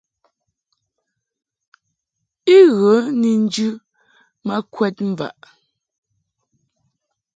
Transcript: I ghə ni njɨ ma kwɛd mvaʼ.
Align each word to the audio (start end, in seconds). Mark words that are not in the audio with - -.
I 2.57 2.57
ghə 2.77 2.93
ni 3.19 3.31
njɨ 3.43 3.69
ma 4.45 4.55
kwɛd 4.73 4.97
mvaʼ. 5.11 5.39